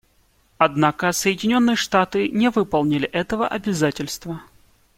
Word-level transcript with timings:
Однако 0.57 1.11
Соединенные 1.11 1.75
Штаты 1.75 2.27
не 2.29 2.49
выполнили 2.49 3.05
этого 3.07 3.47
обязательства. 3.47 4.41